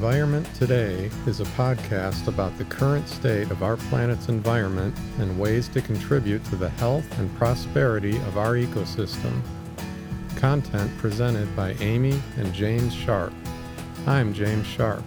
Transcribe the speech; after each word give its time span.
Environment 0.00 0.48
Today 0.54 1.10
is 1.26 1.40
a 1.40 1.44
podcast 1.44 2.26
about 2.26 2.56
the 2.56 2.64
current 2.64 3.06
state 3.06 3.50
of 3.50 3.62
our 3.62 3.76
planet's 3.76 4.30
environment 4.30 4.96
and 5.18 5.38
ways 5.38 5.68
to 5.68 5.82
contribute 5.82 6.42
to 6.46 6.56
the 6.56 6.70
health 6.70 7.04
and 7.18 7.36
prosperity 7.36 8.16
of 8.16 8.38
our 8.38 8.54
ecosystem. 8.54 9.42
Content 10.36 10.90
presented 10.96 11.54
by 11.54 11.72
Amy 11.80 12.18
and 12.38 12.50
James 12.54 12.94
Sharp. 12.94 13.34
I'm 14.06 14.32
James 14.32 14.66
Sharp. 14.66 15.04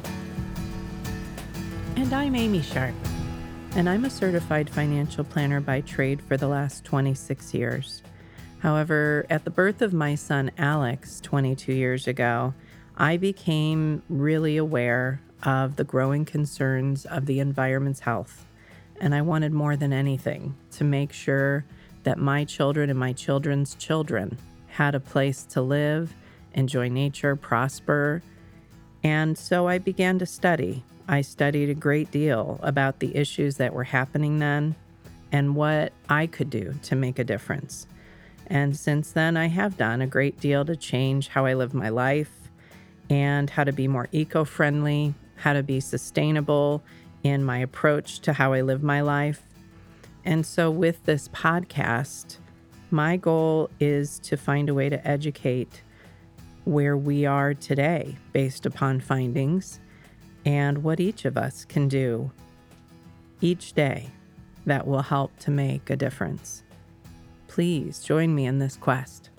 And 1.96 2.14
I'm 2.14 2.36
Amy 2.36 2.62
Sharp. 2.62 2.94
And 3.76 3.90
I'm 3.90 4.06
a 4.06 4.12
certified 4.12 4.70
financial 4.70 5.24
planner 5.24 5.60
by 5.60 5.82
trade 5.82 6.22
for 6.22 6.38
the 6.38 6.48
last 6.48 6.86
26 6.86 7.56
years. 7.56 8.04
However, 8.60 9.26
at 9.32 9.44
the 9.44 9.50
birth 9.50 9.82
of 9.82 9.92
my 9.92 10.14
son 10.14 10.52
Alex 10.56 11.20
22 11.20 11.74
years 11.74 12.08
ago, 12.08 12.54
I 12.98 13.18
became 13.18 14.04
really 14.08 14.58
aware 14.58 15.20
of 15.42 15.76
the 15.76 15.84
growing 15.84 16.26
concerns 16.26 17.06
of 17.06 17.26
the 17.26 17.40
environment's 17.40 18.02
health. 18.02 18.46
And 19.02 19.16
I 19.16 19.22
wanted 19.22 19.52
more 19.52 19.76
than 19.76 19.92
anything 19.92 20.56
to 20.74 20.84
make 20.84 21.12
sure 21.12 21.66
that 22.04 22.18
my 22.18 22.46
children 22.46 22.90
and 22.90 23.00
my 23.00 23.14
children's 23.14 23.76
children 23.76 24.38
had 24.68 24.96
a 24.96 25.00
place 25.00 25.44
to 25.44 25.62
live, 25.62 26.14
enjoy 26.54 26.90
nature, 26.90 27.36
prosper. 27.36 28.22
And 29.04 29.38
so 29.38 29.68
I 29.68 29.80
began 29.80 30.20
to 30.20 30.26
study. 30.26 30.84
I 31.08 31.22
studied 31.22 31.70
a 31.70 31.76
great 31.76 32.12
deal 32.12 32.60
about 32.62 33.00
the 33.00 33.16
issues 33.16 33.58
that 33.58 33.74
were 33.74 33.84
happening 33.86 34.40
then 34.40 34.76
and 35.32 35.56
what 35.56 35.92
I 36.08 36.28
could 36.28 36.50
do 36.50 36.76
to 36.84 36.96
make 36.96 37.20
a 37.20 37.24
difference. 37.24 37.88
And 38.48 38.78
since 38.78 39.12
then, 39.12 39.36
I 39.36 39.48
have 39.48 39.78
done 39.78 40.02
a 40.02 40.08
great 40.08 40.40
deal 40.40 40.64
to 40.66 40.76
change 40.76 41.30
how 41.30 41.46
I 41.46 41.56
live 41.56 41.74
my 41.74 41.90
life 41.90 42.43
and 43.10 43.50
how 43.50 43.64
to 43.64 43.72
be 43.72 43.88
more 43.88 44.08
eco 44.12 44.44
friendly, 44.44 45.14
how 45.36 45.54
to 45.54 45.64
be 45.64 45.80
sustainable 45.80 46.84
in 47.24 47.44
my 47.44 47.58
approach 47.60 48.20
to 48.20 48.34
how 48.34 48.54
I 48.54 48.62
live 48.62 48.84
my 48.84 49.02
life. 49.02 49.44
And 50.26 50.46
so, 50.46 50.72
with 50.72 51.04
this 51.06 51.28
podcast, 51.30 52.38
my 52.92 53.18
goal 53.18 53.70
is 53.80 54.20
to 54.20 54.38
find 54.38 54.70
a 54.70 54.74
way 54.74 54.90
to 54.90 55.06
educate 55.08 55.82
where 56.66 56.96
we 56.96 57.26
are 57.26 57.54
today 57.54 58.16
based 58.32 58.66
upon 58.66 59.02
findings 59.02 59.80
and 60.46 60.84
what 60.84 61.00
each 61.00 61.26
of 61.26 61.38
us 61.38 61.66
can 61.66 61.88
do 61.88 62.32
each 63.42 63.74
day 63.74 64.10
that 64.66 64.88
will 64.88 65.02
help 65.02 65.38
to 65.40 65.52
make 65.52 65.90
a 65.90 65.96
difference. 65.96 66.64
Please 67.48 68.02
join 68.02 68.34
me 68.34 68.46
in 68.46 68.60
this 68.60 68.78
quest. 68.78 69.30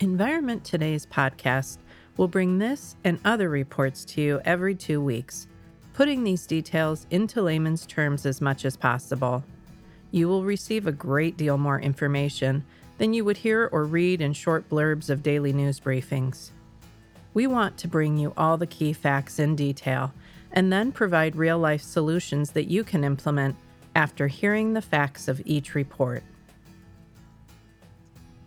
Environment 0.00 0.64
Today's 0.64 1.06
podcast 1.06 1.78
will 2.16 2.28
bring 2.28 2.58
this 2.58 2.96
and 3.04 3.18
other 3.24 3.48
reports 3.48 4.04
to 4.04 4.20
you 4.20 4.40
every 4.44 4.74
two 4.74 5.00
weeks, 5.00 5.46
putting 5.94 6.24
these 6.24 6.46
details 6.46 7.06
into 7.10 7.42
layman's 7.42 7.86
terms 7.86 8.26
as 8.26 8.40
much 8.40 8.64
as 8.64 8.76
possible. 8.76 9.44
You 10.10 10.28
will 10.28 10.44
receive 10.44 10.86
a 10.86 10.92
great 10.92 11.36
deal 11.36 11.58
more 11.58 11.80
information 11.80 12.64
than 12.98 13.12
you 13.12 13.24
would 13.24 13.38
hear 13.38 13.68
or 13.72 13.84
read 13.84 14.20
in 14.20 14.32
short 14.32 14.68
blurbs 14.68 15.10
of 15.10 15.22
daily 15.22 15.52
news 15.52 15.80
briefings. 15.80 16.50
We 17.32 17.48
want 17.48 17.76
to 17.78 17.88
bring 17.88 18.16
you 18.16 18.32
all 18.36 18.56
the 18.56 18.66
key 18.66 18.92
facts 18.92 19.38
in 19.40 19.56
detail 19.56 20.12
and 20.52 20.72
then 20.72 20.92
provide 20.92 21.34
real 21.34 21.58
life 21.58 21.82
solutions 21.82 22.52
that 22.52 22.70
you 22.70 22.84
can 22.84 23.02
implement 23.02 23.56
after 23.96 24.28
hearing 24.28 24.72
the 24.72 24.82
facts 24.82 25.26
of 25.26 25.42
each 25.44 25.74
report. 25.74 26.22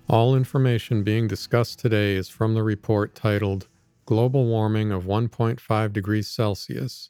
All 0.09 0.38
information 0.38 1.03
being 1.03 1.28
discussed 1.28 1.79
today 1.79 2.16
is 2.16 2.29
from 2.29 2.53
the 2.53 2.63
report 2.63 3.13
titled 3.13 3.68
Global 4.06 4.45
Warming 4.45 4.90
of 4.90 5.03
1.5 5.03 5.91
Degrees 5.91 6.29
Celsius, 6.29 7.09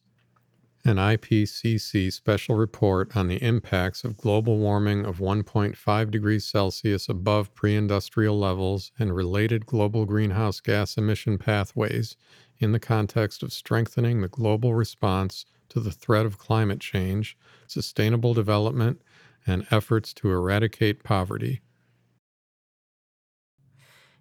an 0.84 0.96
IPCC 0.96 2.12
special 2.12 2.56
report 2.56 3.16
on 3.16 3.28
the 3.28 3.36
impacts 3.36 4.04
of 4.04 4.18
global 4.18 4.58
warming 4.58 5.06
of 5.06 5.20
1.5 5.20 6.10
degrees 6.10 6.44
Celsius 6.44 7.08
above 7.08 7.54
pre 7.54 7.76
industrial 7.76 8.40
levels 8.40 8.92
and 8.98 9.16
related 9.16 9.68
global 9.68 10.06
greenhouse 10.06 10.60
gas 10.60 10.98
emission 10.98 11.38
pathways 11.38 12.18
in 12.58 12.72
the 12.72 12.80
context 12.80 13.44
of 13.44 13.54
strengthening 13.54 14.22
the 14.22 14.28
global 14.28 14.74
response 14.74 15.46
to 15.70 15.80
the 15.80 15.92
threat 15.92 16.26
of 16.26 16.40
climate 16.40 16.80
change, 16.80 17.38
sustainable 17.68 18.34
development, 18.34 19.00
and 19.46 19.68
efforts 19.70 20.14
to 20.14 20.32
eradicate 20.32 21.04
poverty. 21.04 21.62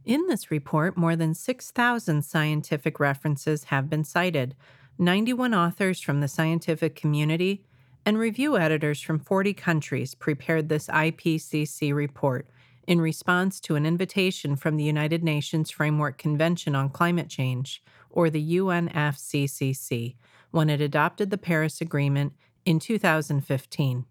In 0.07 0.29
this 0.29 0.53
report, 0.53 0.97
more 0.97 1.17
than 1.17 1.35
6,000 1.35 2.23
scientific 2.23 3.01
references 3.01 3.65
have 3.65 3.91
been 3.91 4.05
cited, 4.05 4.55
91 5.01 5.53
authors 5.53 6.01
from 6.01 6.21
the 6.21 6.29
scientific 6.29 6.95
community 6.95 7.65
and 8.05 8.17
review 8.17 8.57
editors 8.57 9.01
from 9.01 9.19
40 9.19 9.53
countries 9.55 10.15
prepared 10.15 10.69
this 10.69 10.87
IPCC 10.87 11.93
report 11.93 12.47
in 12.87 13.01
response 13.01 13.59
to 13.59 13.75
an 13.75 13.85
invitation 13.85 14.55
from 14.55 14.77
the 14.77 14.85
United 14.85 15.25
Nations 15.25 15.73
Framework 15.73 16.19
Convention 16.19 16.77
on 16.77 16.89
Climate 16.89 17.29
Change, 17.29 17.83
or 18.09 18.31
the 18.31 18.59
UNFCCC, 18.59 20.15
when 20.53 20.71
it 20.71 20.81
adopted 20.81 21.31
the 21.31 21.37
Paris 21.37 21.81
Agreement 21.81 22.33
in 22.65 22.79
2015. 22.79 24.05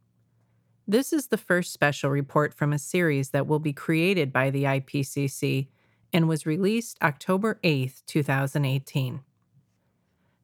This 0.86 1.14
is 1.14 1.28
the 1.28 1.38
first 1.38 1.72
special 1.72 2.10
report 2.10 2.54
from 2.54 2.74
a 2.74 2.80
series 2.80 3.30
that 3.30 3.48
will 3.48 3.60
be 3.60 3.72
created 3.72 4.34
by 4.34 4.50
the 4.50 4.66
IPCC 4.66 5.70
and 6.16 6.30
was 6.30 6.46
released 6.46 6.98
October 7.02 7.60
8, 7.62 8.02
2018. 8.08 9.20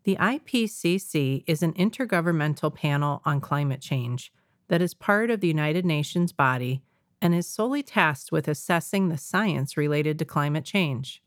The 0.04 0.18
IPCC 0.18 1.46
is 1.48 1.64
an 1.64 1.72
intergovernmental 1.76 2.76
panel 2.76 3.22
on 3.24 3.40
climate 3.40 3.80
change 3.80 4.34
that 4.68 4.82
is 4.82 4.94
part 4.94 5.30
of 5.30 5.40
the 5.40 5.48
United 5.48 5.86
Nations 5.86 6.34
body 6.34 6.84
and 7.22 7.34
is 7.34 7.48
solely 7.48 7.84
tasked 7.84 8.34
with 8.34 8.50
assessing 8.50 9.08
the 9.08 9.18
science 9.18 9.78
related 9.78 10.20
to 10.20 10.26
climate 10.26 10.66
change. 10.66 11.24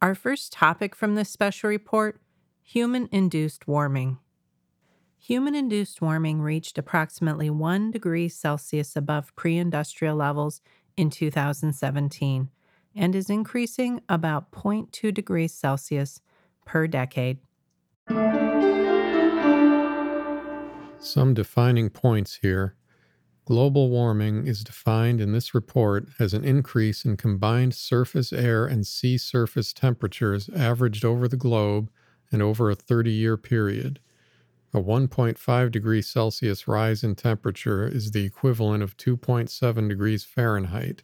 Our 0.00 0.14
first 0.14 0.50
topic 0.50 0.94
from 0.94 1.14
this 1.14 1.28
special 1.28 1.68
report 1.68 2.22
human 2.62 3.06
induced 3.12 3.68
warming. 3.68 4.16
Human 5.18 5.54
induced 5.54 6.00
warming 6.00 6.40
reached 6.40 6.78
approximately 6.78 7.50
1 7.50 7.90
degree 7.90 8.30
Celsius 8.30 8.96
above 8.96 9.36
pre 9.36 9.58
industrial 9.58 10.16
levels 10.16 10.62
in 10.96 11.10
2017 11.10 12.48
and 13.00 13.16
is 13.16 13.30
increasing 13.30 14.02
about 14.10 14.52
0.2 14.52 15.12
degrees 15.14 15.54
Celsius 15.54 16.20
per 16.66 16.86
decade. 16.86 17.38
Some 20.98 21.32
defining 21.32 21.88
points 21.88 22.40
here. 22.42 22.76
Global 23.46 23.88
warming 23.88 24.46
is 24.46 24.62
defined 24.62 25.18
in 25.18 25.32
this 25.32 25.54
report 25.54 26.08
as 26.18 26.34
an 26.34 26.44
increase 26.44 27.06
in 27.06 27.16
combined 27.16 27.74
surface 27.74 28.34
air 28.34 28.66
and 28.66 28.86
sea 28.86 29.16
surface 29.16 29.72
temperatures 29.72 30.50
averaged 30.54 31.02
over 31.02 31.26
the 31.26 31.38
globe 31.38 31.90
and 32.30 32.42
over 32.42 32.68
a 32.68 32.74
30 32.74 33.10
year 33.10 33.38
period. 33.38 33.98
A 34.74 34.78
1.5 34.78 35.70
degrees 35.70 36.06
Celsius 36.06 36.68
rise 36.68 37.02
in 37.02 37.14
temperature 37.14 37.88
is 37.88 38.10
the 38.10 38.24
equivalent 38.24 38.82
of 38.82 38.98
2.7 38.98 39.88
degrees 39.88 40.22
Fahrenheit. 40.22 41.02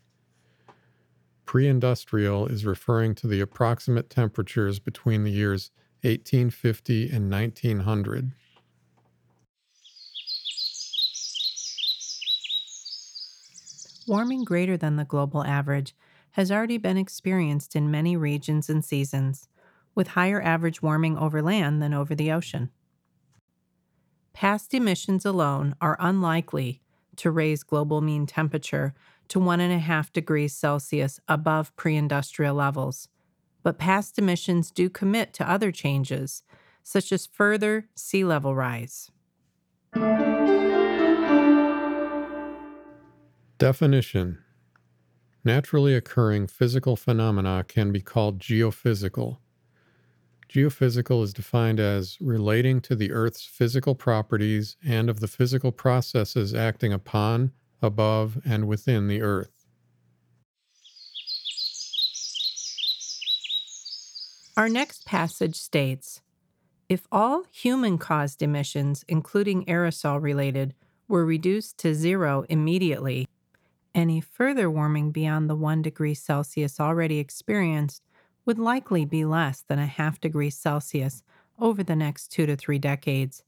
Pre 1.46 1.68
industrial 1.68 2.48
is 2.48 2.66
referring 2.66 3.14
to 3.14 3.28
the 3.28 3.40
approximate 3.40 4.10
temperatures 4.10 4.80
between 4.80 5.22
the 5.22 5.30
years 5.30 5.70
1850 6.02 7.08
and 7.10 7.30
1900. 7.30 8.32
Warming 14.08 14.44
greater 14.44 14.76
than 14.76 14.96
the 14.96 15.04
global 15.04 15.44
average 15.44 15.94
has 16.32 16.50
already 16.50 16.78
been 16.78 16.96
experienced 16.96 17.74
in 17.74 17.90
many 17.90 18.16
regions 18.16 18.68
and 18.68 18.84
seasons, 18.84 19.48
with 19.94 20.08
higher 20.08 20.42
average 20.42 20.82
warming 20.82 21.16
over 21.16 21.40
land 21.40 21.80
than 21.80 21.94
over 21.94 22.14
the 22.14 22.30
ocean. 22.30 22.70
Past 24.32 24.74
emissions 24.74 25.24
alone 25.24 25.74
are 25.80 25.96
unlikely 25.98 26.82
to 27.16 27.30
raise 27.30 27.62
global 27.62 28.00
mean 28.00 28.26
temperature 28.26 28.94
to 29.28 29.38
1.5 29.38 30.12
degrees 30.12 30.54
Celsius 30.54 31.20
above 31.28 31.74
pre 31.76 31.96
industrial 31.96 32.54
levels. 32.54 33.08
But 33.62 33.78
past 33.78 34.18
emissions 34.18 34.70
do 34.70 34.88
commit 34.88 35.32
to 35.34 35.50
other 35.50 35.72
changes, 35.72 36.42
such 36.82 37.10
as 37.12 37.26
further 37.26 37.88
sea 37.94 38.24
level 38.24 38.54
rise. 38.54 39.10
Definition 43.58 44.38
Naturally 45.44 45.94
occurring 45.94 46.48
physical 46.48 46.96
phenomena 46.96 47.64
can 47.66 47.92
be 47.92 48.00
called 48.00 48.40
geophysical. 48.40 49.38
Geophysical 50.48 51.22
is 51.22 51.32
defined 51.32 51.80
as 51.80 52.18
relating 52.20 52.80
to 52.80 52.96
the 52.96 53.12
Earth's 53.12 53.44
physical 53.44 53.94
properties 53.94 54.76
and 54.84 55.08
of 55.08 55.20
the 55.20 55.28
physical 55.28 55.72
processes 55.72 56.52
acting 56.52 56.92
upon, 56.92 57.52
above, 57.82 58.38
and 58.44 58.66
within 58.66 59.08
the 59.08 59.22
earth. 59.22 59.66
Our 64.56 64.68
next 64.70 65.04
passage 65.04 65.56
states 65.56 66.22
If 66.88 67.06
all 67.12 67.44
human 67.52 67.98
caused 67.98 68.42
emissions, 68.42 69.04
including 69.06 69.66
aerosol 69.66 70.22
related, 70.22 70.74
were 71.08 71.26
reduced 71.26 71.78
to 71.78 71.94
zero 71.94 72.44
immediately, 72.48 73.28
any 73.94 74.20
further 74.20 74.70
warming 74.70 75.10
beyond 75.10 75.48
the 75.48 75.56
1 75.56 75.82
degree 75.82 76.14
Celsius 76.14 76.80
already 76.80 77.18
experienced 77.18 78.02
would 78.44 78.58
likely 78.58 79.04
be 79.04 79.24
less 79.24 79.62
than 79.62 79.78
a 79.78 79.86
half 79.86 80.20
degree 80.20 80.50
Celsius 80.50 81.22
over 81.58 81.82
the 81.82 81.96
next 81.96 82.28
two 82.28 82.46
to 82.46 82.56
three 82.56 82.78
decades, 82.78 83.42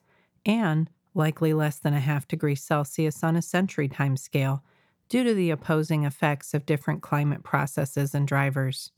and 0.44 0.90
likely 1.18 1.52
less 1.52 1.78
than 1.78 1.92
a 1.92 2.00
half 2.00 2.26
degree 2.28 2.54
Celsius 2.54 3.22
on 3.22 3.36
a 3.36 3.42
century 3.42 3.88
time 3.88 4.16
scale 4.16 4.64
due 5.08 5.24
to 5.24 5.34
the 5.34 5.50
opposing 5.50 6.04
effects 6.04 6.54
of 6.54 6.64
different 6.64 7.02
climate 7.02 7.42
processes 7.42 8.14
and 8.14 8.26
drivers. 8.26 8.92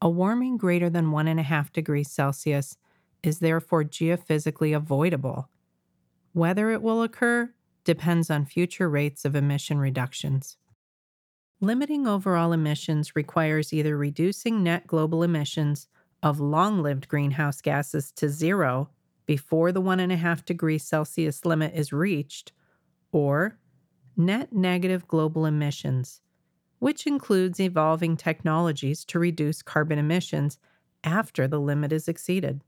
A 0.00 0.08
warming 0.08 0.56
greater 0.56 0.88
than 0.88 1.10
1.5 1.10 1.72
degrees 1.72 2.10
Celsius 2.10 2.78
is 3.22 3.40
therefore 3.40 3.84
geophysically 3.84 4.74
avoidable. 4.74 5.50
Whether 6.32 6.70
it 6.70 6.80
will 6.80 7.02
occur 7.02 7.52
depends 7.84 8.30
on 8.30 8.46
future 8.46 8.88
rates 8.88 9.24
of 9.24 9.34
emission 9.34 9.78
reductions. 9.78 10.56
Limiting 11.60 12.06
overall 12.06 12.52
emissions 12.52 13.14
requires 13.14 13.72
either 13.72 13.96
reducing 13.96 14.62
net 14.62 14.86
global 14.86 15.22
emissions 15.22 15.88
of 16.22 16.40
long 16.40 16.82
lived 16.82 17.08
greenhouse 17.08 17.60
gases 17.60 18.12
to 18.12 18.28
zero 18.28 18.90
before 19.26 19.72
the 19.72 19.82
1.5 19.82 20.44
degrees 20.44 20.84
Celsius 20.84 21.44
limit 21.44 21.74
is 21.74 21.92
reached, 21.92 22.52
or 23.12 23.58
net 24.16 24.52
negative 24.52 25.06
global 25.08 25.46
emissions, 25.46 26.20
which 26.78 27.06
includes 27.06 27.60
evolving 27.60 28.16
technologies 28.16 29.04
to 29.06 29.18
reduce 29.18 29.62
carbon 29.62 29.98
emissions 29.98 30.58
after 31.04 31.48
the 31.48 31.60
limit 31.60 31.92
is 31.92 32.08
exceeded. 32.08 32.62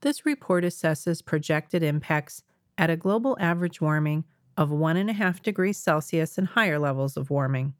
This 0.00 0.26
report 0.26 0.64
assesses 0.64 1.24
projected 1.24 1.82
impacts 1.82 2.42
at 2.76 2.90
a 2.90 2.96
global 2.96 3.36
average 3.40 3.80
warming 3.80 4.24
of 4.56 4.70
1.5 4.70 5.42
degrees 5.42 5.78
Celsius 5.78 6.38
and 6.38 6.48
higher 6.48 6.78
levels 6.78 7.16
of 7.16 7.30
warming. 7.30 7.74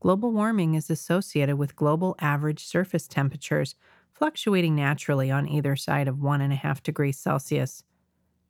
Global 0.00 0.32
warming 0.32 0.74
is 0.74 0.90
associated 0.90 1.56
with 1.56 1.76
global 1.76 2.16
average 2.20 2.64
surface 2.64 3.06
temperatures 3.06 3.74
fluctuating 4.20 4.76
naturally 4.76 5.30
on 5.30 5.48
either 5.48 5.74
side 5.74 6.06
of 6.06 6.16
1.5 6.16 6.82
degrees 6.82 7.18
Celsius, 7.18 7.84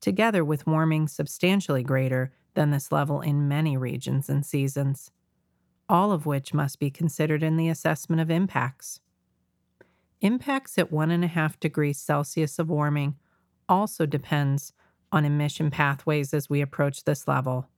together 0.00 0.44
with 0.44 0.67
warming 0.67 1.06
substantially 1.06 1.84
greater 1.84 2.32
than 2.55 2.72
this 2.72 2.90
level 2.90 3.20
in 3.20 3.46
many 3.46 3.76
regions 3.76 4.28
and 4.28 4.44
seasons, 4.44 5.12
all 5.88 6.11
of 6.11 6.26
which 6.26 6.52
must 6.52 6.81
be 6.81 6.90
considered 6.90 7.44
in 7.44 7.56
the 7.56 7.69
assessment 7.69 8.20
of 8.20 8.32
impacts. 8.32 8.99
Impacts 10.20 10.76
at 10.76 10.90
1.5 10.90 11.61
degrees 11.61 12.00
Celsius 12.00 12.58
of 12.58 12.69
warming 12.69 13.14
also 13.69 14.06
depends 14.06 14.73
on 15.12 15.25
emission 15.25 15.70
pathways 15.70 16.34
as 16.34 16.50
we 16.50 16.61
approach 16.61 17.05
this 17.05 17.28
level. 17.28 17.69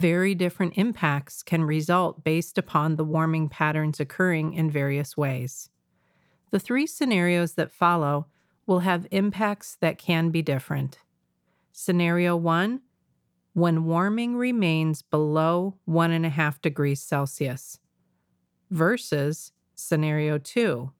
Very 0.00 0.34
different 0.34 0.78
impacts 0.78 1.42
can 1.42 1.64
result 1.64 2.24
based 2.24 2.56
upon 2.56 2.96
the 2.96 3.04
warming 3.04 3.50
patterns 3.50 4.00
occurring 4.00 4.54
in 4.54 4.70
various 4.70 5.14
ways. 5.14 5.68
The 6.52 6.60
three 6.60 6.86
scenarios 6.86 7.54
that 7.54 7.72
follow 7.72 8.26
will 8.66 8.80
have 8.80 9.08
impacts 9.10 9.76
that 9.80 9.98
can 9.98 10.30
be 10.30 10.42
different. 10.42 10.98
Scenario 11.72 12.36
1 12.36 12.80
when 13.54 13.84
warming 13.84 14.36
remains 14.36 15.02
below 15.02 15.76
1.5 15.86 16.62
degrees 16.62 17.02
Celsius, 17.02 17.78
versus 18.70 19.52
scenario 19.74 20.38
2 20.38 20.90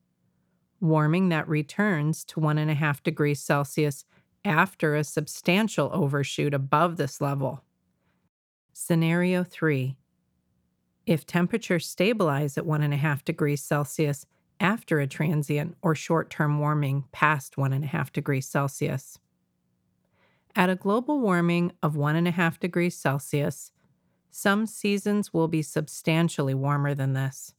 warming 0.83 1.29
that 1.29 1.47
returns 1.47 2.25
to 2.25 2.41
1.5 2.41 3.01
degrees 3.03 3.41
Celsius 3.41 4.03
after 4.43 4.95
a 4.95 5.03
substantial 5.03 5.89
overshoot 5.93 6.53
above 6.53 6.97
this 6.97 7.21
level. 7.21 7.63
Scenario 8.73 9.45
3 9.45 9.95
If 11.05 11.25
temperatures 11.25 11.87
stabilize 11.87 12.57
at 12.57 12.65
1.5 12.65 13.23
degrees 13.23 13.63
Celsius 13.63 14.25
after 14.63 14.99
a 14.99 15.05
transient 15.05 15.75
or 15.81 15.93
short 15.93 16.29
term 16.29 16.57
warming 16.57 17.03
past 17.11 17.57
1.5 17.57 18.11
degrees 18.13 18.47
Celsius. 18.47 19.19
At 20.55 20.69
a 20.69 20.75
global 20.75 21.19
warming 21.19 21.73
of 21.83 21.95
1.5 21.95 22.59
degrees 22.59 22.95
Celsius, 22.95 23.71
some 24.31 24.65
seasons 24.65 25.33
will 25.33 25.47
be 25.47 25.61
substantially 25.61 26.53
warmer 26.53 26.95
than 26.95 27.13
this. 27.13 27.53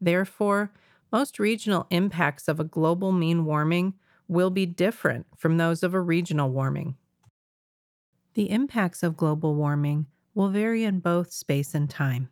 Therefore, 0.00 0.72
most 1.12 1.38
regional 1.38 1.86
impacts 1.90 2.48
of 2.48 2.58
a 2.58 2.64
global 2.64 3.12
mean 3.12 3.44
warming 3.44 3.94
will 4.26 4.50
be 4.50 4.66
different 4.66 5.26
from 5.36 5.56
those 5.56 5.82
of 5.82 5.94
a 5.94 6.00
regional 6.00 6.50
warming. 6.50 6.96
The 8.34 8.50
impacts 8.50 9.02
of 9.02 9.16
global 9.16 9.54
warming 9.54 10.06
will 10.34 10.48
vary 10.48 10.84
in 10.84 11.00
both 11.00 11.32
space 11.32 11.74
and 11.74 11.90
time. 11.90 12.28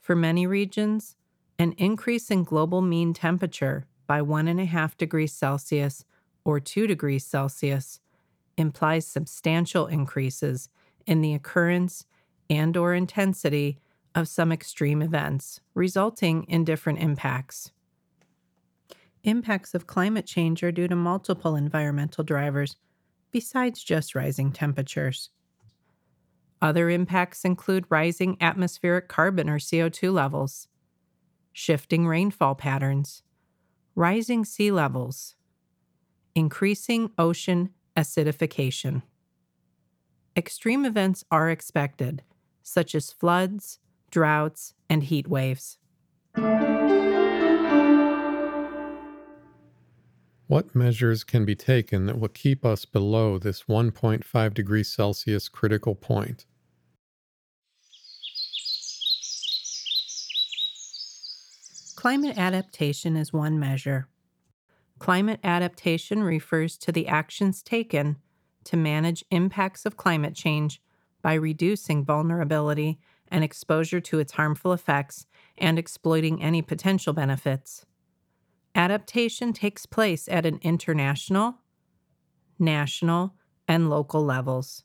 For 0.00 0.14
many 0.14 0.46
regions, 0.46 1.16
an 1.58 1.72
increase 1.72 2.30
in 2.30 2.44
global 2.44 2.80
mean 2.80 3.14
temperature 3.14 3.86
by 4.06 4.20
1.5 4.20 4.96
degrees 4.96 5.32
Celsius 5.32 6.04
or 6.44 6.60
2 6.60 6.86
degrees 6.86 7.24
Celsius 7.24 8.00
implies 8.56 9.06
substantial 9.06 9.86
increases 9.86 10.68
in 11.06 11.20
the 11.20 11.34
occurrence 11.34 12.06
and 12.50 12.76
or 12.76 12.94
intensity 12.94 13.78
of 14.14 14.28
some 14.28 14.52
extreme 14.52 15.02
events, 15.02 15.60
resulting 15.74 16.44
in 16.44 16.64
different 16.64 17.00
impacts. 17.00 17.72
Impacts 19.24 19.74
of 19.74 19.86
climate 19.86 20.26
change 20.26 20.62
are 20.62 20.70
due 20.70 20.86
to 20.86 20.94
multiple 20.94 21.56
environmental 21.56 22.22
drivers, 22.22 22.76
besides 23.30 23.82
just 23.82 24.14
rising 24.14 24.52
temperatures. 24.52 25.30
Other 26.60 26.90
impacts 26.90 27.44
include 27.44 27.86
rising 27.88 28.36
atmospheric 28.40 29.08
carbon 29.08 29.48
or 29.48 29.58
CO2 29.58 30.12
levels, 30.12 30.68
shifting 31.54 32.04
rainfall 32.06 32.56
patterns, 32.56 33.22
rising 33.94 34.44
sea 34.44 34.72
levels, 34.72 35.36
increasing 36.34 37.10
ocean 37.16 37.70
acidification. 37.96 39.02
Extreme 40.36 40.84
events 40.84 41.24
are 41.30 41.48
expected, 41.48 42.22
such 42.64 42.92
as 42.92 43.12
floods, 43.12 43.78
droughts, 44.10 44.74
and 44.90 45.04
heat 45.04 45.28
waves. 45.28 45.78
What 50.48 50.74
measures 50.74 51.22
can 51.22 51.44
be 51.44 51.54
taken 51.54 52.06
that 52.06 52.18
will 52.18 52.28
keep 52.28 52.66
us 52.66 52.84
below 52.84 53.38
this 53.38 53.62
1.5 53.62 54.54
degrees 54.54 54.88
Celsius 54.88 55.48
critical 55.48 55.94
point? 55.94 56.46
Climate 62.04 62.36
adaptation 62.36 63.16
is 63.16 63.32
one 63.32 63.58
measure. 63.58 64.08
Climate 64.98 65.40
adaptation 65.42 66.22
refers 66.22 66.76
to 66.76 66.92
the 66.92 67.08
actions 67.08 67.62
taken 67.62 68.16
to 68.64 68.76
manage 68.76 69.24
impacts 69.30 69.86
of 69.86 69.96
climate 69.96 70.34
change 70.34 70.82
by 71.22 71.32
reducing 71.32 72.04
vulnerability 72.04 72.98
and 73.28 73.42
exposure 73.42 74.02
to 74.02 74.18
its 74.18 74.32
harmful 74.32 74.74
effects 74.74 75.24
and 75.56 75.78
exploiting 75.78 76.42
any 76.42 76.60
potential 76.60 77.14
benefits. 77.14 77.86
Adaptation 78.74 79.54
takes 79.54 79.86
place 79.86 80.28
at 80.28 80.44
an 80.44 80.58
international, 80.60 81.60
national, 82.58 83.34
and 83.66 83.88
local 83.88 84.22
levels. 84.22 84.84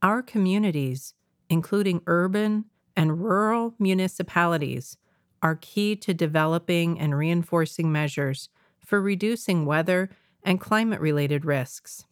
Our 0.00 0.22
communities, 0.22 1.12
including 1.50 2.00
urban 2.06 2.64
and 2.96 3.22
rural 3.22 3.74
municipalities, 3.78 4.96
are 5.42 5.56
key 5.56 5.96
to 5.96 6.14
developing 6.14 6.98
and 6.98 7.16
reinforcing 7.16 7.90
measures 7.90 8.48
for 8.78 9.00
reducing 9.00 9.66
weather 9.66 10.08
and 10.42 10.60
climate 10.60 11.00
related 11.00 11.44
risks. 11.44 12.04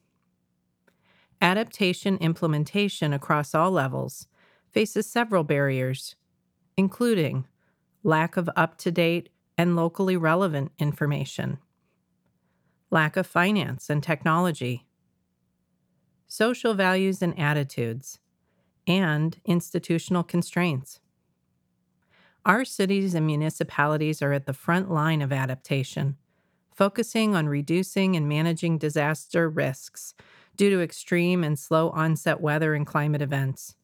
Adaptation 1.41 2.17
implementation 2.19 3.13
across 3.13 3.55
all 3.55 3.71
levels 3.71 4.27
faces 4.69 5.11
several 5.11 5.45
barriers, 5.45 6.17
including 6.77 7.47
lack 8.03 8.37
of 8.37 8.51
up 8.57 8.77
to 8.79 8.91
date 8.91 9.29
and 9.57 9.77
locally 9.77 10.17
relevant 10.17 10.73
information, 10.79 11.59
lack 12.91 13.17
of 13.17 13.27
finance 13.27 13.91
and 13.91 14.03
technology, 14.03 14.87
social 16.27 16.75
values 16.75 17.23
and 17.23 17.39
attitudes, 17.39 18.21
and 18.87 19.39
institutional 19.45 20.23
constraints. 20.23 21.01
Our 22.47 22.65
cities 22.65 23.15
and 23.15 23.27
municipalities 23.27 24.23
are 24.23 24.33
at 24.33 24.47
the 24.47 24.55
front 24.55 24.91
line 24.91 25.21
of 25.21 25.33
adaptation, 25.33 26.17
focusing 26.73 27.35
on 27.35 27.49
reducing 27.49 28.17
and 28.17 28.29
managing 28.29 28.79
disaster 28.79 29.49
risks 29.49 30.15
due 30.57 30.71
to 30.71 30.81
extreme 30.81 31.45
and 31.45 31.59
slow 31.59 31.91
onset 31.91 32.41
weather 32.41 32.75
and 32.75 32.87
climate 32.87 33.21
events, 33.21 33.77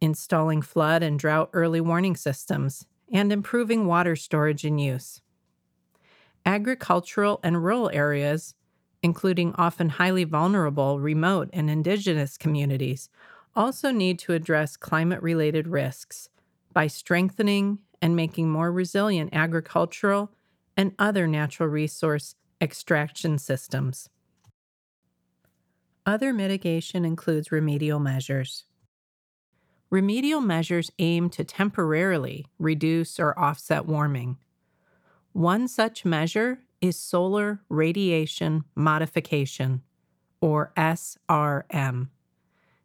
installing 0.00 0.62
flood 0.62 1.02
and 1.02 1.18
drought 1.18 1.50
early 1.52 1.80
warning 1.80 2.14
systems, 2.14 2.86
and 3.12 3.32
improving 3.32 3.86
water 3.86 4.14
storage 4.14 4.64
and 4.64 4.80
use. 4.80 5.20
agricultural 6.46 7.40
and 7.42 7.62
rural 7.62 7.90
areas, 7.92 8.54
including 9.02 9.54
often 9.56 9.88
highly 9.90 10.24
vulnerable 10.24 10.98
remote 11.00 11.50
and 11.52 11.68
indigenous 11.68 12.38
communities, 12.38 13.08
also 13.54 13.90
need 13.90 14.18
to 14.18 14.32
address 14.32 14.76
climate 14.76 15.22
related 15.22 15.66
risks 15.68 16.30
by 16.78 16.86
strengthening 16.86 17.80
and 18.00 18.14
making 18.14 18.48
more 18.48 18.70
resilient 18.70 19.28
agricultural 19.32 20.30
and 20.76 20.94
other 20.96 21.26
natural 21.26 21.68
resource 21.68 22.36
extraction 22.60 23.36
systems. 23.36 24.08
Other 26.06 26.32
mitigation 26.32 27.04
includes 27.04 27.50
remedial 27.50 27.98
measures. 27.98 28.62
Remedial 29.90 30.40
measures 30.40 30.92
aim 31.00 31.30
to 31.30 31.42
temporarily 31.42 32.46
reduce 32.60 33.18
or 33.18 33.36
offset 33.36 33.84
warming. 33.84 34.36
One 35.32 35.66
such 35.66 36.04
measure 36.04 36.60
is 36.80 36.96
solar 36.96 37.60
radiation 37.68 38.62
modification, 38.76 39.82
or 40.40 40.72
SRM. 40.76 42.10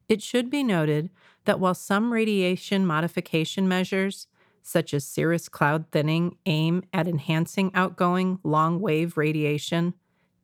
It 0.10 0.22
should 0.22 0.50
be 0.50 0.64
noted 0.64 1.10
that 1.46 1.60
while 1.60 1.74
some 1.74 2.14
radiation 2.14 2.86
modification 2.86 3.68
measures, 3.68 4.28
such 4.62 4.94
as 4.94 5.06
cirrus 5.06 5.50
cloud 5.50 5.86
thinning, 5.92 6.38
aim 6.46 6.84
at 6.94 7.08
enhancing 7.08 7.72
outgoing 7.74 8.40
long 8.44 8.80
wave 8.80 9.18
radiation, 9.18 9.94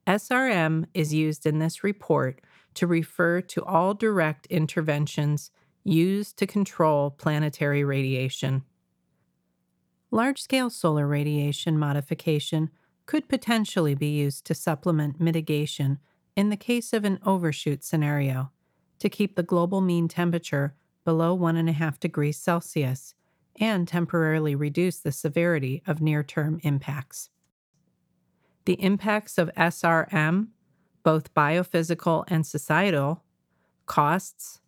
SRM 0.07 0.85
is 0.93 1.13
used 1.13 1.45
in 1.45 1.59
this 1.59 1.83
report 1.83 2.41
to 2.73 2.87
refer 2.87 3.41
to 3.41 3.63
all 3.63 3.93
direct 3.93 4.45
interventions 4.47 5.51
used 5.83 6.37
to 6.37 6.47
control 6.47 7.11
planetary 7.11 7.83
radiation. 7.83 8.63
Large 10.11 10.41
scale 10.41 10.69
solar 10.69 11.07
radiation 11.07 11.77
modification 11.77 12.69
could 13.05 13.27
potentially 13.27 13.95
be 13.95 14.09
used 14.09 14.45
to 14.45 14.53
supplement 14.53 15.19
mitigation 15.19 15.99
in 16.35 16.49
the 16.49 16.57
case 16.57 16.93
of 16.93 17.05
an 17.05 17.19
overshoot 17.25 17.83
scenario 17.83 18.51
to 18.99 19.09
keep 19.09 19.35
the 19.35 19.43
global 19.43 19.81
mean 19.81 20.07
temperature 20.07 20.75
below 21.05 21.37
1.5 21.37 21.99
degrees 21.99 22.37
Celsius 22.37 23.15
and 23.59 23.87
temporarily 23.87 24.55
reduce 24.55 24.99
the 24.99 25.11
severity 25.11 25.81
of 25.85 26.01
near 26.01 26.23
term 26.23 26.59
impacts. 26.63 27.29
The 28.65 28.81
impacts 28.81 29.37
of 29.37 29.49
SRM, 29.57 30.49
both 31.03 31.33
biophysical 31.33 32.25
and 32.27 32.45
societal, 32.45 33.23
costs, 33.85 34.59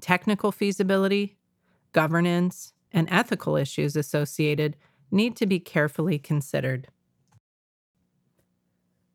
technical 0.00 0.52
feasibility, 0.52 1.38
governance, 1.92 2.72
and 2.92 3.08
ethical 3.10 3.56
issues 3.56 3.96
associated 3.96 4.76
need 5.10 5.36
to 5.36 5.46
be 5.46 5.58
carefully 5.58 6.18
considered. 6.18 6.88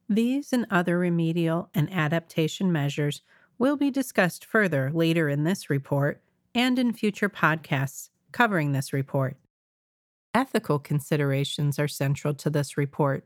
These 0.07 0.53
and 0.53 0.65
other 0.69 0.99
remedial 0.99 1.69
and 1.73 1.91
adaptation 1.91 2.71
measures 2.71 3.21
will 3.57 3.77
be 3.77 3.91
discussed 3.91 4.45
further 4.45 4.91
later 4.93 5.29
in 5.29 5.43
this 5.43 5.69
report 5.69 6.21
and 6.53 6.77
in 6.79 6.93
future 6.93 7.29
podcasts 7.29 8.09
covering 8.31 8.71
this 8.71 8.93
report. 8.93 9.37
Ethical 10.33 10.79
considerations 10.79 11.79
are 11.79 11.87
central 11.87 12.33
to 12.33 12.49
this 12.49 12.77
report, 12.77 13.25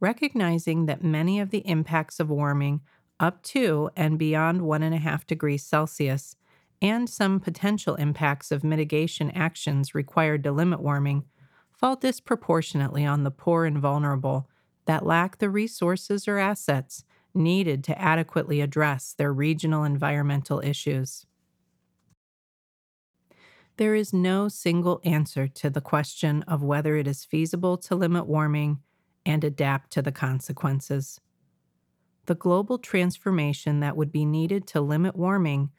recognizing 0.00 0.86
that 0.86 1.02
many 1.02 1.40
of 1.40 1.50
the 1.50 1.66
impacts 1.66 2.20
of 2.20 2.28
warming 2.28 2.80
up 3.18 3.42
to 3.42 3.90
and 3.96 4.18
beyond 4.18 4.60
1.5 4.60 5.26
degrees 5.26 5.64
Celsius 5.64 6.36
and 6.82 7.08
some 7.08 7.40
potential 7.40 7.94
impacts 7.94 8.52
of 8.52 8.62
mitigation 8.62 9.30
actions 9.30 9.94
required 9.94 10.44
to 10.44 10.52
limit 10.52 10.80
warming 10.80 11.24
fall 11.72 11.96
disproportionately 11.96 13.04
on 13.04 13.24
the 13.24 13.30
poor 13.30 13.64
and 13.64 13.78
vulnerable 13.78 14.48
that 14.86 15.04
lack 15.04 15.38
the 15.38 15.50
resources 15.50 16.28
or 16.28 16.38
assets 16.38 17.04
needed 17.36 17.84
to 17.84 18.00
adequately 18.00 18.60
address 18.60 19.14
their 19.16 19.32
regional 19.32 19.84
environmental 19.84 20.60
issues. 20.60 21.26
There 23.76 23.94
is 23.94 24.12
no 24.12 24.48
single 24.48 25.00
answer 25.04 25.46
to 25.48 25.68
the 25.68 25.82
question 25.82 26.42
of 26.44 26.62
whether 26.62 26.96
it 26.96 27.06
is 27.06 27.26
feasible 27.26 27.76
to 27.78 27.94
limit 27.94 28.26
warming 28.26 28.78
and 29.26 29.44
adapt 29.44 29.90
to 29.92 30.02
the 30.02 30.12
consequences. 30.12 31.20
The 32.24 32.34
global 32.34 32.78
transformation 32.78 33.80
that 33.80 33.96
would 33.96 34.10
be 34.10 34.24
needed 34.24 34.66
to 34.68 34.80
limit 34.80 35.14
warming 35.14 35.70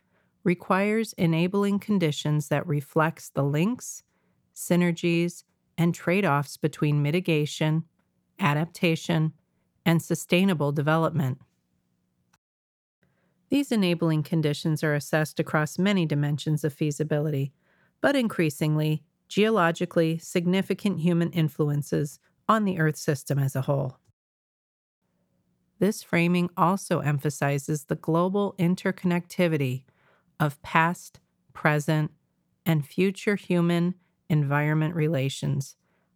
requires 0.44 1.14
enabling 1.14 1.80
conditions 1.80 2.48
that 2.50 2.68
reflects 2.68 3.30
the 3.30 3.44
links, 3.44 4.04
synergies, 4.56 5.44
and 5.78 5.94
trade-offs 5.94 6.56
between 6.56 7.02
mitigation, 7.02 7.84
adaptation, 8.40 9.34
and 9.86 10.02
sustainable 10.02 10.72
development. 10.72 11.40
These 13.50 13.72
enabling 13.72 14.24
conditions 14.24 14.84
are 14.84 14.94
assessed 14.94 15.40
across 15.40 15.80
many 15.80 16.06
dimensions 16.06 16.64
of 16.64 16.74
feasibility, 16.74 17.54
but 18.02 18.16
increasingly, 18.16 19.04
geologically 19.28 20.18
significant 20.18 21.00
human 21.00 21.32
influences 21.32 22.20
on 22.50 22.66
the 22.66 22.80
Earth 22.80 22.98
system 22.98 23.40
as 23.40 23.56
a 23.56 23.62
whole. 23.62 24.00
This 25.80 26.04
framing 26.04 26.50
also 26.58 27.00
emphasizes 27.00 27.86
the 27.86 27.96
global 27.96 28.56
interconnectivity 28.58 29.84
of 30.40 30.62
past, 30.62 31.20
present, 31.54 32.12
and 32.66 32.86
future 32.86 33.36
human 33.36 33.96
environment 34.30 34.96
relations, 34.96 35.76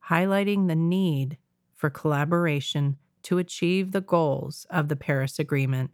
highlighting 0.09 0.67
the 0.67 0.75
need 0.75 1.37
for 1.73 1.89
collaboration 1.89 2.97
to 3.23 3.37
achieve 3.37 3.91
the 3.91 4.01
goals 4.01 4.65
of 4.69 4.89
the 4.89 4.95
Paris 4.95 5.39
Agreement. 5.39 5.91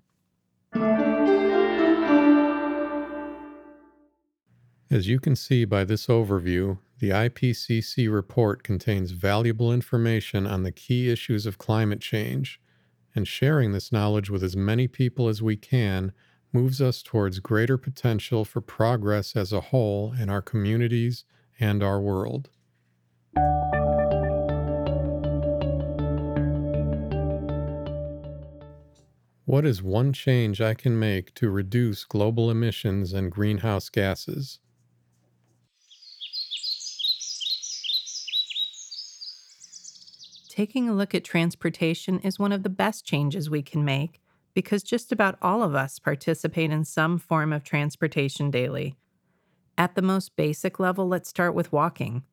As 4.90 5.06
you 5.06 5.20
can 5.20 5.36
see 5.36 5.66
by 5.66 5.84
this 5.84 6.08
overview, 6.08 6.78
the 7.00 7.10
IPCC 7.10 8.10
report 8.10 8.64
contains 8.64 9.12
valuable 9.12 9.74
information 9.74 10.48
on 10.48 10.64
the 10.64 10.72
key 10.72 11.12
issues 11.12 11.46
of 11.46 11.58
climate 11.58 12.00
change, 12.00 12.62
and 13.14 13.28
sharing 13.28 13.74
this 13.74 13.92
knowledge 13.92 14.30
with 14.30 14.42
as 14.42 14.56
many 14.56 14.88
people 14.88 15.28
as 15.28 15.42
we 15.42 15.58
can 15.58 16.14
moves 16.54 16.82
us 16.82 17.04
towards 17.04 17.40
greater 17.40 17.78
potential 17.78 18.46
for 18.46 18.62
progress 18.62 19.36
as 19.36 19.52
a 19.52 19.60
whole 19.60 20.14
in 20.14 20.30
our 20.30 20.42
communities 20.42 21.26
and 21.60 21.84
our 21.84 22.00
world. 22.00 22.50
What 29.44 29.66
is 29.66 29.84
one 29.84 30.14
change 30.14 30.62
I 30.62 30.74
can 30.74 30.98
make 30.98 31.34
to 31.34 31.50
reduce 31.50 32.06
global 32.06 32.50
emissions 32.50 33.12
and 33.12 33.30
greenhouse 33.30 33.90
gases? 33.90 34.60
Taking 40.58 40.90
a 40.90 40.94
look 40.94 41.14
at 41.14 41.24
transportation 41.24 42.18
is 42.22 42.40
one 42.40 42.52
of 42.52 42.64
the 42.64 42.70
best 42.70 43.06
changes 43.06 43.48
we 43.48 43.62
can 43.62 43.86
make 43.86 44.20
because 44.56 44.82
just 44.82 45.12
about 45.12 45.38
all 45.40 45.62
of 45.62 45.76
us 45.76 46.00
participate 46.00 46.72
in 46.72 46.84
some 46.84 47.20
form 47.20 47.54
of 47.54 47.64
transportation 47.64 48.50
daily. 48.50 48.96
At 49.78 49.94
the 49.94 50.02
most 50.02 50.36
basic 50.36 50.80
level, 50.80 51.08
let's 51.08 51.30
start 51.30 51.54
with 51.54 51.72
walking. 51.72 52.24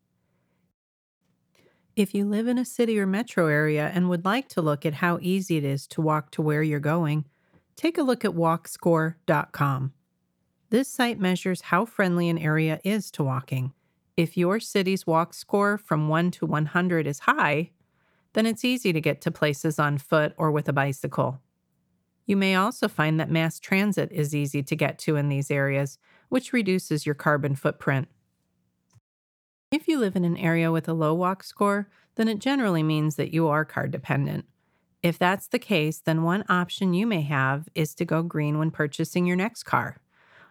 If 1.96 2.14
you 2.14 2.24
live 2.24 2.48
in 2.48 2.56
a 2.56 2.64
city 2.64 2.98
or 2.98 3.06
metro 3.06 3.48
area 3.48 3.92
and 3.94 4.08
would 4.08 4.24
like 4.24 4.48
to 4.48 4.62
look 4.62 4.86
at 4.86 4.94
how 4.94 5.18
easy 5.20 5.58
it 5.58 5.64
is 5.64 5.86
to 5.88 6.00
walk 6.00 6.30
to 6.30 6.40
where 6.40 6.62
you're 6.62 6.80
going, 6.80 7.26
take 7.76 7.98
a 7.98 8.02
look 8.02 8.24
at 8.24 8.30
walkscore.com. 8.30 9.92
This 10.70 10.88
site 10.88 11.20
measures 11.20 11.60
how 11.60 11.84
friendly 11.84 12.30
an 12.30 12.38
area 12.38 12.80
is 12.84 13.10
to 13.10 13.22
walking. 13.22 13.74
If 14.16 14.34
your 14.38 14.60
city's 14.60 15.06
walk 15.06 15.34
score 15.34 15.76
from 15.76 16.08
1 16.08 16.30
to 16.30 16.46
100 16.46 17.06
is 17.06 17.18
high, 17.18 17.72
then 18.34 18.46
it's 18.46 18.64
easy 18.64 18.92
to 18.92 19.00
get 19.00 19.20
to 19.22 19.30
places 19.30 19.78
on 19.78 19.98
foot 19.98 20.34
or 20.36 20.50
with 20.50 20.68
a 20.68 20.72
bicycle. 20.72 21.40
You 22.26 22.36
may 22.36 22.54
also 22.54 22.88
find 22.88 23.18
that 23.18 23.30
mass 23.30 23.58
transit 23.58 24.10
is 24.12 24.34
easy 24.34 24.62
to 24.62 24.76
get 24.76 24.98
to 25.00 25.16
in 25.16 25.28
these 25.28 25.50
areas, 25.50 25.98
which 26.28 26.52
reduces 26.52 27.06
your 27.06 27.14
carbon 27.14 27.54
footprint. 27.54 28.08
If 29.70 29.88
you 29.88 29.98
live 29.98 30.16
in 30.16 30.24
an 30.24 30.36
area 30.36 30.70
with 30.70 30.88
a 30.88 30.94
low 30.94 31.14
walk 31.14 31.42
score, 31.42 31.88
then 32.16 32.28
it 32.28 32.38
generally 32.38 32.82
means 32.82 33.16
that 33.16 33.34
you 33.34 33.48
are 33.48 33.64
car 33.64 33.88
dependent. 33.88 34.46
If 35.02 35.18
that's 35.18 35.48
the 35.48 35.58
case, 35.58 35.98
then 36.00 36.22
one 36.22 36.44
option 36.48 36.94
you 36.94 37.06
may 37.06 37.22
have 37.22 37.68
is 37.74 37.94
to 37.96 38.04
go 38.04 38.22
green 38.22 38.58
when 38.58 38.70
purchasing 38.70 39.26
your 39.26 39.36
next 39.36 39.64
car. 39.64 39.98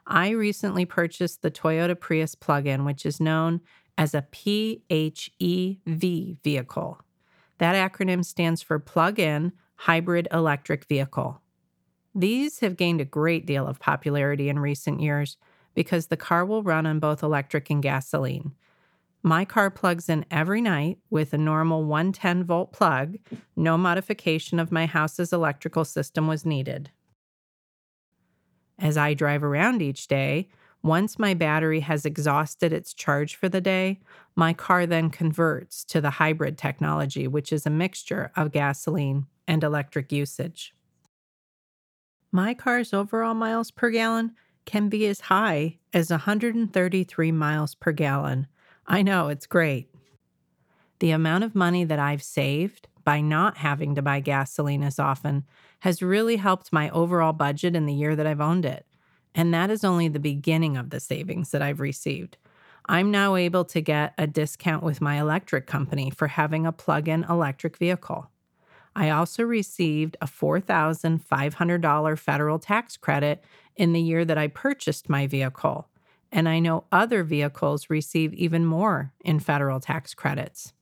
I 0.06 0.30
recently 0.30 0.86
purchased 0.86 1.42
the 1.42 1.50
Toyota 1.50 2.00
Prius 2.00 2.36
plug 2.36 2.68
in, 2.68 2.86
which 2.86 3.06
is 3.06 3.20
known 3.20 3.62
as 3.98 4.14
a 4.14 4.28
PHEV 4.32 5.80
vehicle. 6.44 7.02
That 7.58 7.76
acronym 7.76 8.26
stands 8.26 8.62
for 8.62 8.80
Plug 8.80 9.20
in 9.20 9.54
Hybrid 9.76 10.28
Electric 10.32 10.86
Vehicle. 10.86 11.42
These 12.16 12.60
have 12.60 12.78
gained 12.78 13.02
a 13.02 13.06
great 13.06 13.46
deal 13.46 13.68
of 13.68 13.80
popularity 13.80 14.50
in 14.50 14.60
recent 14.60 15.02
years 15.02 15.38
because 15.74 16.08
the 16.08 16.18
car 16.18 16.46
will 16.46 16.64
run 16.64 16.86
on 16.86 17.00
both 17.00 17.24
electric 17.24 17.70
and 17.70 17.82
gasoline. 17.82 18.54
My 19.24 19.46
car 19.46 19.70
plugs 19.70 20.10
in 20.10 20.26
every 20.30 20.62
night 20.62 21.00
with 21.10 21.34
a 21.34 21.38
normal 21.38 21.86
110 21.86 22.44
volt 22.44 22.74
plug. 22.74 23.16
No 23.56 23.78
modification 23.78 24.60
of 24.60 24.72
my 24.72 24.86
house's 24.86 25.32
electrical 25.32 25.86
system 25.86 26.28
was 26.28 26.46
needed. 26.46 26.92
As 28.78 28.98
I 28.98 29.14
drive 29.14 29.44
around 29.44 29.82
each 29.82 30.08
day, 30.08 30.50
once 30.84 31.18
my 31.18 31.34
battery 31.34 31.80
has 31.80 32.06
exhausted 32.06 32.74
its 32.74 32.94
charge 32.94 33.36
for 33.36 33.48
the 33.48 33.62
day, 33.62 34.02
my 34.36 34.52
car 34.52 34.86
then 34.86 35.10
converts 35.10 35.86
to 35.86 36.02
the 36.02 36.10
hybrid 36.12 36.58
technology, 36.58 37.26
which 37.28 37.54
is 37.54 37.66
a 37.66 37.70
mixture 37.70 38.32
of 38.36 38.52
gasoline 38.52 39.26
and 39.48 39.64
electric 39.64 40.12
usage. 40.12 40.74
My 42.32 42.54
car's 42.54 42.94
overall 42.94 43.34
miles 43.34 43.72
per 43.72 43.92
gallon 43.92 44.34
can 44.66 44.90
be 44.90 45.06
as 45.08 45.22
high 45.22 45.78
as 45.94 46.10
133 46.10 47.32
miles 47.32 47.76
per 47.76 47.92
gallon. 47.92 48.48
I 48.86 49.04
know, 49.04 49.30
it's 49.30 49.46
great. 49.46 49.90
The 51.00 51.12
amount 51.12 51.46
of 51.46 51.56
money 51.56 51.86
that 51.86 52.00
I've 52.00 52.24
saved 52.24 52.88
by 53.06 53.22
not 53.22 53.58
having 53.58 53.96
to 53.96 54.02
buy 54.02 54.20
gasoline 54.20 54.84
as 54.84 55.00
often 55.00 55.46
has 55.82 56.02
really 56.02 56.38
helped 56.38 56.74
my 56.74 56.90
overall 56.90 57.34
budget 57.34 57.76
in 57.76 57.86
the 57.86 57.94
year 57.94 58.16
that 58.16 58.28
I've 58.28 58.42
owned 58.42 58.66
it. 58.66 58.86
And 59.36 59.54
that 59.54 59.70
is 59.70 59.84
only 59.84 60.08
the 60.08 60.20
beginning 60.20 60.78
of 60.78 60.90
the 60.90 61.00
savings 61.00 61.52
that 61.52 61.62
I've 61.62 61.80
received. 61.80 62.38
I'm 62.86 63.12
now 63.12 63.36
able 63.36 63.66
to 63.66 63.82
get 63.82 64.14
a 64.18 64.28
discount 64.28 64.84
with 64.84 65.02
my 65.02 65.20
electric 65.20 65.68
company 65.68 66.10
for 66.10 66.28
having 66.28 66.66
a 66.66 66.72
plug 66.72 67.08
in 67.08 67.24
electric 67.24 67.78
vehicle. 67.78 68.30
I 68.96 69.10
also 69.10 69.44
received 69.44 70.18
a 70.22 70.28
$4,500 70.28 72.20
federal 72.20 72.60
tax 72.60 72.98
credit 72.98 73.44
in 73.76 73.94
the 73.94 74.02
year 74.02 74.24
that 74.26 74.38
I 74.38 74.48
purchased 74.48 75.10
my 75.10 75.26
vehicle. 75.28 75.88
And 76.32 76.48
I 76.50 76.60
know 76.60 76.84
other 76.92 77.24
vehicles 77.24 77.90
receive 77.90 78.34
even 78.34 78.66
more 78.66 79.14
in 79.24 79.40
federal 79.40 79.80
tax 79.80 80.14
credits. 80.14 80.74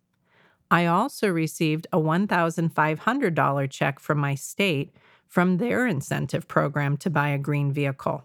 I 0.69 0.85
also 0.85 1.29
received 1.29 1.87
a 1.91 1.97
$1,500 1.97 3.69
check 3.69 3.99
from 3.99 4.17
my 4.17 4.35
state 4.35 4.95
from 5.27 5.57
their 5.57 5.85
incentive 5.85 6.47
program 6.47 6.97
to 6.97 7.09
buy 7.09 7.29
a 7.29 7.37
green 7.37 7.71
vehicle. 7.71 8.23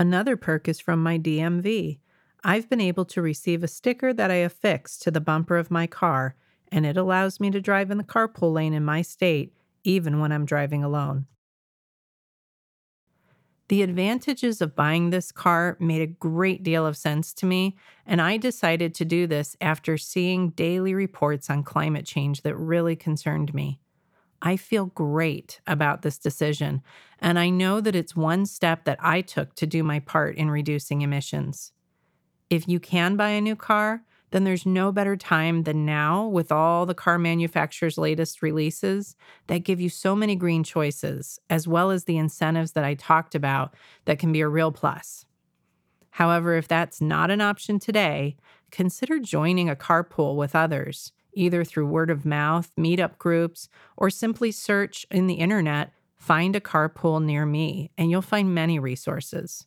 Another 0.00 0.34
perk 0.34 0.66
is 0.66 0.80
from 0.80 1.02
my 1.02 1.18
DMV. 1.18 1.98
I've 2.42 2.70
been 2.70 2.80
able 2.80 3.04
to 3.04 3.20
receive 3.20 3.62
a 3.62 3.68
sticker 3.68 4.14
that 4.14 4.30
I 4.30 4.36
affix 4.36 4.98
to 5.00 5.10
the 5.10 5.20
bumper 5.20 5.58
of 5.58 5.70
my 5.70 5.86
car, 5.86 6.36
and 6.72 6.86
it 6.86 6.96
allows 6.96 7.38
me 7.38 7.50
to 7.50 7.60
drive 7.60 7.90
in 7.90 7.98
the 7.98 8.02
carpool 8.02 8.54
lane 8.54 8.72
in 8.72 8.82
my 8.82 9.02
state, 9.02 9.52
even 9.84 10.18
when 10.18 10.32
I'm 10.32 10.46
driving 10.46 10.82
alone. 10.82 11.26
The 13.68 13.82
advantages 13.82 14.62
of 14.62 14.74
buying 14.74 15.10
this 15.10 15.30
car 15.30 15.76
made 15.78 16.00
a 16.00 16.06
great 16.06 16.62
deal 16.62 16.86
of 16.86 16.96
sense 16.96 17.34
to 17.34 17.44
me, 17.44 17.76
and 18.06 18.22
I 18.22 18.38
decided 18.38 18.94
to 18.94 19.04
do 19.04 19.26
this 19.26 19.54
after 19.60 19.98
seeing 19.98 20.48
daily 20.48 20.94
reports 20.94 21.50
on 21.50 21.62
climate 21.62 22.06
change 22.06 22.40
that 22.40 22.56
really 22.56 22.96
concerned 22.96 23.52
me. 23.52 23.80
I 24.42 24.56
feel 24.56 24.86
great 24.86 25.60
about 25.66 26.02
this 26.02 26.18
decision, 26.18 26.82
and 27.18 27.38
I 27.38 27.50
know 27.50 27.80
that 27.80 27.94
it's 27.94 28.16
one 28.16 28.46
step 28.46 28.84
that 28.84 28.98
I 29.00 29.20
took 29.20 29.54
to 29.56 29.66
do 29.66 29.82
my 29.82 30.00
part 30.00 30.36
in 30.36 30.50
reducing 30.50 31.02
emissions. 31.02 31.72
If 32.48 32.66
you 32.66 32.80
can 32.80 33.16
buy 33.16 33.30
a 33.30 33.40
new 33.40 33.54
car, 33.54 34.02
then 34.30 34.44
there's 34.44 34.64
no 34.64 34.92
better 34.92 35.16
time 35.16 35.64
than 35.64 35.84
now 35.84 36.26
with 36.26 36.52
all 36.52 36.86
the 36.86 36.94
car 36.94 37.18
manufacturers' 37.18 37.98
latest 37.98 38.42
releases 38.42 39.16
that 39.48 39.64
give 39.64 39.80
you 39.80 39.88
so 39.88 40.14
many 40.14 40.36
green 40.36 40.64
choices, 40.64 41.38
as 41.50 41.68
well 41.68 41.90
as 41.90 42.04
the 42.04 42.16
incentives 42.16 42.72
that 42.72 42.84
I 42.84 42.94
talked 42.94 43.34
about 43.34 43.74
that 44.04 44.18
can 44.18 44.32
be 44.32 44.40
a 44.40 44.48
real 44.48 44.72
plus. 44.72 45.26
However, 46.10 46.54
if 46.54 46.66
that's 46.66 47.00
not 47.00 47.30
an 47.30 47.40
option 47.40 47.78
today, 47.78 48.36
consider 48.70 49.18
joining 49.18 49.68
a 49.68 49.76
carpool 49.76 50.36
with 50.36 50.54
others 50.54 51.12
either 51.32 51.64
through 51.64 51.86
word 51.86 52.10
of 52.10 52.24
mouth, 52.24 52.70
meetup 52.78 53.18
groups, 53.18 53.68
or 53.96 54.10
simply 54.10 54.50
search 54.52 55.06
in 55.10 55.26
the 55.26 55.34
internet, 55.34 55.92
find 56.16 56.54
a 56.54 56.60
carpool 56.60 57.22
near 57.22 57.46
me, 57.46 57.90
and 57.96 58.10
you'll 58.10 58.22
find 58.22 58.54
many 58.54 58.78
resources. 58.78 59.66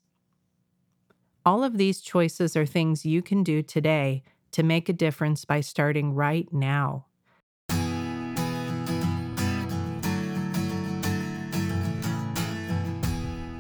All 1.46 1.64
of 1.64 1.78
these 1.78 2.00
choices 2.02 2.56
are 2.56 2.66
things 2.66 3.06
you 3.06 3.22
can 3.22 3.44
do 3.44 3.62
today 3.62 4.24
to 4.52 4.64
make 4.64 4.88
a 4.88 4.94
difference 4.94 5.46
by 5.46 5.62
starting 5.62 6.14
right 6.14 6.48
now. 6.54 7.08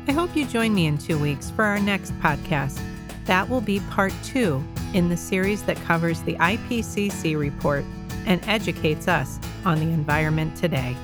I 0.08 0.12
hope 0.12 0.36
you 0.36 0.46
join 0.46 0.74
me 0.74 0.86
in 0.86 0.98
two 0.98 1.18
weeks 1.18 1.50
for 1.50 1.63
our 1.63 1.80
next 1.80 2.18
podcast. 2.20 2.80
That 3.26 3.50
will 3.50 3.62
be 3.62 3.80
part 3.89 4.13
two 4.24 4.63
in 4.93 5.10
the 5.10 5.17
series 5.17 5.63
that 5.63 5.77
covers 5.77 6.21
the 6.21 6.36
IPCC 6.36 7.38
report 7.38 7.84
and 8.25 8.41
educates 8.47 9.08
us 9.08 9.39
on 9.65 9.79
the 9.79 9.86
environment 9.86 10.56
today. 10.56 10.95